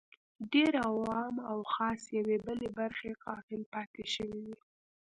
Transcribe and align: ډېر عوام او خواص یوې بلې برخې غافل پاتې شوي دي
ډېر 0.53 0.73
عوام 0.89 1.35
او 1.51 1.57
خواص 1.71 2.01
یوې 2.17 2.37
بلې 2.45 2.69
برخې 2.79 3.09
غافل 3.23 3.61
پاتې 3.73 4.03
شوي 4.13 4.39
دي 4.45 4.55